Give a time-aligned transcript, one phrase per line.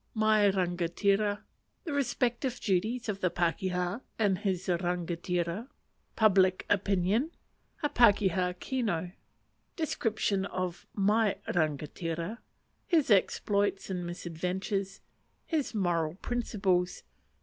[0.15, 1.43] "My Rangatira."
[1.83, 5.67] The respective Duties of the Pakeha and his Rangatira.
[6.15, 7.29] Public Opinion.
[7.83, 9.11] A "Pakeha Kino."
[9.75, 12.39] Description of my Rangatira.
[12.87, 15.01] His Exploits and Misadventures.
[15.45, 17.03] His Moral Principles.